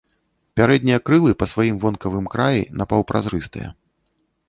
Пярэднія 0.59 1.01
крылы 1.09 1.35
па 1.43 1.49
сваім 1.53 1.77
вонкавым 1.85 2.25
краі 2.35 2.67
напаўпразрыстыя. 2.83 3.69